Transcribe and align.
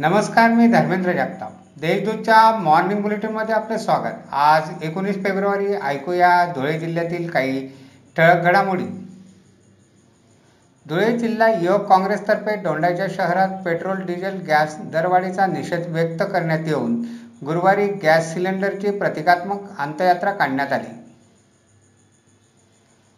नमस्कार 0.00 0.50
मी 0.50 0.66
धर्मेंद्र 0.66 1.12
जगताप. 1.12 1.52
देशदूतच्या 1.80 2.58
मॉर्निंग 2.58 3.00
बुलेटिनमध्ये 3.02 3.54
आपले 3.54 3.78
स्वागत. 3.78 4.12
आज 4.32 4.70
एकोणीस 4.82 5.16
फेब्रुवारी 5.24 5.74
ऐकूया 5.74 6.30
धुळे 6.54 6.78
जिल्ह्यातील 6.78 7.28
काही 7.30 7.66
ठळक 8.16 8.44
घडामोडी. 8.44 8.84
धुळे 10.86 11.18
जिल्हा 11.18 11.48
युवक 11.48 11.84
काँग्रेसतर्फे 11.88 12.54
डोंडाच्या 12.56 13.06
शहरात 13.10 13.48
पेट्रोल 13.64 14.00
डिझेल 14.06 14.40
गॅस 14.46 14.76
दरवाढीचा 14.92 15.46
निषेध 15.46 15.86
व्यक्त 15.88 16.22
करण्यात 16.22 16.66
येऊन 16.66 17.00
गुरुवारी 17.44 17.86
गॅस 17.86 18.32
सिलेंडरची 18.34 18.90
प्रतिकात्मक 18.90 19.78
अंत्ययात्रा 19.78 20.32
काढण्यात 20.32 20.72
आली. 20.72 20.92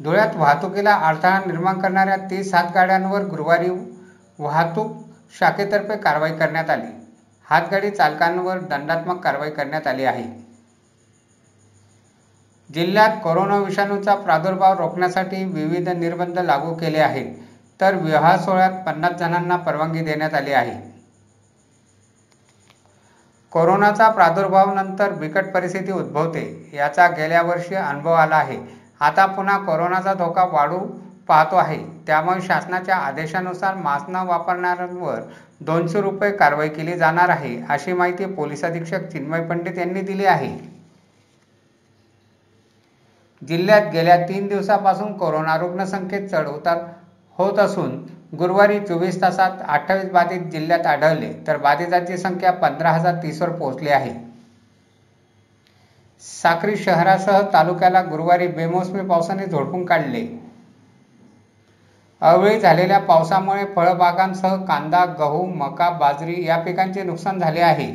धुळ्यात 0.00 0.36
वाहतुकीला 0.36 0.94
अडथळा 0.94 1.38
निर्माण 1.38 1.80
करणाऱ्या 1.80 2.16
तीस 2.16 2.54
हातगाड्यांवर 2.54 3.20
गुरुवारी 3.20 3.70
वाहतूक 4.38 5.02
शाखेतर्फे 5.38 5.96
कारवाई 5.96 6.32
करण्यात 6.32 6.70
आली. 6.70 6.90
हातगाडी 7.46 7.90
चालकांवर 7.90 8.58
दंडात्मक 8.58 9.22
कारवाई 9.24 9.50
करण्यात 9.50 9.86
आली 9.86 10.04
आहे. 10.04 10.24
जिल्ह्यात 12.74 13.16
कोरोना 13.24 13.56
विषाणूचा 13.56 14.14
प्रादुर्भाव 14.14 14.78
रोखण्यासाठी 14.78 15.44
विविध 15.44 15.88
निर्बंध 15.88 16.38
लागू 16.38 16.74
केले 16.74 16.98
आहेत 16.98 17.34
तर 17.80 17.94
विवाह 17.94 18.36
सोहळ्यात 18.36 18.82
पन्नास 18.86 19.12
जणांना 19.12 19.56
परवानगी 19.56 20.00
देण्यात 20.00 20.34
आली 20.34 20.52
आहे. 20.52 20.94
कोरोनाचा 23.50 24.08
प्रादुर्भाव 24.08 24.72
नंतर 24.74 25.12
बिकट 25.12 25.52
परिस्थिती 25.54 25.92
उद्भवते 25.92 26.70
याचा 26.74 27.06
गेल्या 27.08 27.42
वर्षी 27.42 27.74
अनुभव 27.74 28.12
आला 28.12 28.36
आहे. 28.36 28.58
आता 29.00 29.26
पुन्हा 29.26 29.58
कोरोनाचा 29.58 30.14
धोका 30.14 30.44
वाढू 30.44 30.78
पाहतो 31.28 31.56
आहे. 31.56 31.78
त्यामुळे 32.06 32.40
शासनाच्या 32.40 32.96
आदेशानुसार 32.96 33.74
मास्क 33.74 34.10
न 34.10 34.22
वापरणाऱ्यांवर 34.26 35.20
दोनशे 35.60 36.00
रुपये 36.00 36.30
कारवाई 36.30 36.68
केली 36.68 36.96
जाणार 36.98 37.28
आहे 37.28 37.56
अशी 37.68 37.92
माहिती 37.92 38.24
पोलीस 38.26 38.64
अधीक्षक 38.64 39.08
चिन्मय 39.12 39.46
पंडित 39.46 39.78
यांनी 39.78 40.00
दिली 40.00 40.24
आहे. 40.26 40.56
जिल्ह्यात 43.42 43.90
गेल्या 43.92 44.16
तीन 44.18 44.46
दिवसापासून 44.48 45.16
कोरोना 45.18 45.56
रुग्णसंख्येत 45.56 46.28
चढ 46.28 46.46
उतार 46.46 46.78
होत 47.38 47.58
असून 47.58 47.96
गुरुवारी 48.38 48.78
चोवीस 48.80 49.20
तासात 49.22 49.62
अठ्ठावीस 49.68 50.10
बाधित 50.10 50.40
जिल्ह्यात 50.50 50.86
आढळले 50.86 51.32
तर 51.46 51.56
बाधितांची 51.56 52.16
संख्या 52.18 52.52
पंधरा 52.52 52.90
हजार 52.90 53.14
तीसवर 53.14 53.50
पोहोचली 53.50 53.88
आहे. 53.88 54.12
साक्री 56.22 56.76
शहरासह 56.76 57.40
तालुक्याला 57.52 58.02
गुरुवारी 58.02 58.46
बेमोसमी 58.46 59.06
पावसाने 59.08 59.46
झोडपून 59.46 59.84
काढले. 59.86 60.26
अवेळी 62.22 62.60
झालेल्या 62.60 62.98
पावसामुळे 62.98 63.64
फळबागांसह 63.76 64.56
कांदा 64.64 65.04
गहू 65.18 65.44
मका 65.46 65.88
बाजरी 65.90 66.44
या 66.46 66.56
पिकांचे 66.58 67.02
नुकसान 67.02 67.38
झाले 67.38 67.60
आहे. 67.60 67.88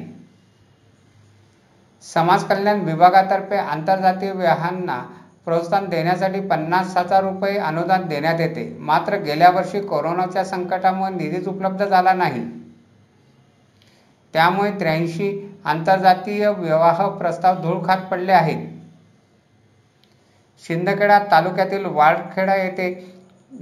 समाज 2.04 2.44
कल्याण 2.44 2.80
विभागातर्फे 2.80 3.58
आंतरजातीय 3.58 4.32
विवाहांना 4.32 5.00
प्रोत्साहन 5.46 5.90
देण्यासाठी 5.90 6.40
पन्नास 6.40 6.96
हजार 6.98 7.24
रुपये 7.24 7.58
अनुदान 7.58 8.08
देण्यात 8.08 8.40
येते. 8.40 8.78
मात्र 8.80 9.18
गेल्या 9.18 9.50
वर्षी 9.50 9.80
कोरोनाच्या 9.82 10.44
संकटामुळे 10.46 11.14
निधीच 11.16 11.48
उपलब्ध 11.48 11.84
झाला 11.86 12.14
नाही. 12.14 12.44
त्यामुळे 14.34 14.72
त्र्याऐंशी 14.72 15.58
आंतरजातीय 15.66 16.50
विवाह 16.50 17.08
प्रस्ताव 17.10 17.62
धूळखात 17.62 18.06
पडले 18.12 18.32
आहेत. 18.32 18.68
शिंदखेडा 20.64 21.20
तालुक्यातील 21.32 21.86
वाडखेडा 21.86 22.56
येथे 22.56 22.94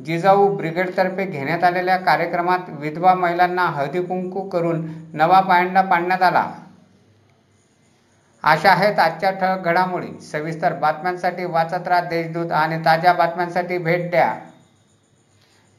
जिजाऊ 0.05 0.55
ब्रिगेडतर्फे 0.57 1.25
घेण्यात 1.25 1.63
आलेल्या 1.63 1.97
कार्यक्रमात 1.97 2.69
विधवा 2.69 3.13
महिलांना 3.13 3.65
हळदीकुंकू 3.65 4.41
करून 4.41 4.87
नवा 5.13 5.39
पायंडा 5.39 5.81
पाडण्यात 5.81 6.21
आला. 6.21 6.51
अशा 8.43 8.71
आहेत 8.71 8.99
आजच्या 8.99 9.31
ठळक 9.31 9.65
घडामोडी. 9.65 10.21
सविस्तर 10.21 10.73
बातम्यांसाठी 10.73 11.45
वाचत 11.45 11.87
राहा 11.87 12.01
देशदूत 12.01 12.51
आणि 12.51 12.85
ताज्या 12.85 13.13
बातम्यांसाठी 13.13 13.77
भेट 13.77 14.09
द्या. 14.11 14.33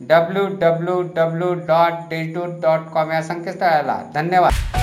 W 0.00 0.46
W 0.46 1.02
W 1.02 1.54
dot 1.54 1.92
Deshdoot 1.92 2.60
dot 2.62 2.80
com 2.80 3.12
या 3.12 3.22
संकेतस्थळाला. 3.22 4.02
धन्यवाद. 4.14 4.77